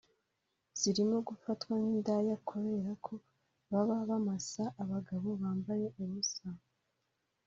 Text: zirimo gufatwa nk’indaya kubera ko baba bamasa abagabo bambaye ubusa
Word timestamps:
zirimo 0.79 1.17
gufatwa 1.27 1.71
nk’indaya 1.81 2.35
kubera 2.49 2.91
ko 3.05 3.13
baba 3.71 3.97
bamasa 4.09 4.63
abagabo 4.81 5.27
bambaye 5.41 5.85
ubusa 6.01 6.47